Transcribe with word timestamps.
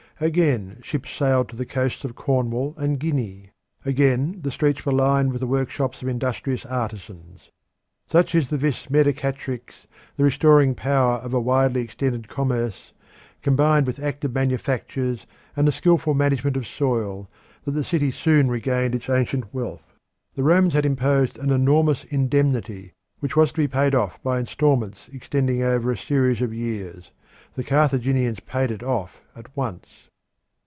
Again 0.23 0.77
ships 0.83 1.09
sailed 1.09 1.49
to 1.49 1.55
the 1.55 1.65
coasts 1.65 2.03
of 2.03 2.13
Cornwall 2.13 2.75
and 2.77 2.99
Guinea; 2.99 3.49
again 3.83 4.39
the 4.43 4.51
streets 4.51 4.85
were 4.85 4.91
lined 4.91 5.31
with 5.33 5.39
the 5.41 5.47
workshops 5.47 6.03
of 6.03 6.07
industrious 6.07 6.63
artisans. 6.63 7.49
Such 8.05 8.35
is 8.35 8.51
the 8.51 8.57
vis 8.59 8.85
medicatrix, 8.91 9.87
the 10.17 10.23
restoring 10.23 10.75
power 10.75 11.15
of 11.17 11.33
a 11.33 11.39
widely 11.39 11.81
extended 11.81 12.27
commerce, 12.27 12.93
combined 13.41 13.87
with 13.87 13.97
active 13.97 14.31
manufactures 14.31 15.25
and 15.55 15.67
the 15.67 15.71
skilful 15.71 16.13
management 16.13 16.55
of 16.55 16.67
soil, 16.67 17.27
that 17.63 17.71
the 17.71 17.83
city 17.83 18.11
soon 18.11 18.47
regained 18.47 18.93
its 18.93 19.09
ancient 19.09 19.51
wealth. 19.51 19.95
The 20.35 20.43
Romans 20.43 20.75
had 20.75 20.85
imposed 20.85 21.39
an 21.39 21.49
enormous 21.49 22.03
indemnity 22.03 22.93
which 23.21 23.35
was 23.35 23.49
to 23.53 23.57
be 23.57 23.67
paid 23.67 23.95
off 23.95 24.21
by 24.21 24.37
instalments 24.37 25.09
extending 25.11 25.63
over 25.63 25.91
a 25.91 25.97
series 25.97 26.43
of 26.43 26.53
years. 26.53 27.09
The 27.55 27.63
Carthaginians 27.63 28.39
paid 28.41 28.69
it 28.69 28.83
off 28.83 29.21
at 29.35 29.57
once. 29.57 30.09